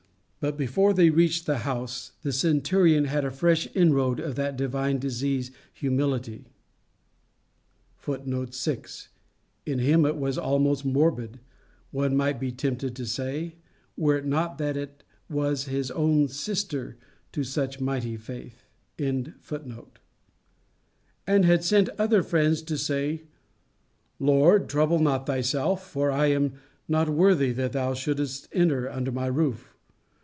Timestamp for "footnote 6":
7.97-9.09